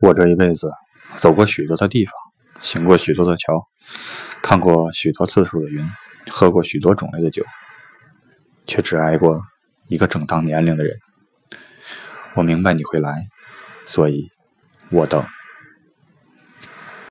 [0.00, 0.70] 我这一辈子
[1.16, 2.14] 走过许多的地方
[2.60, 3.66] 行过许多的桥
[4.42, 5.86] 看过许多次数的云
[6.30, 7.44] 喝过许多种类的酒
[8.66, 9.42] 却只爱过
[9.88, 10.98] 一个正当年龄的人。
[12.34, 13.26] 我明白你会来
[13.84, 14.30] 所以
[14.90, 15.24] 我等。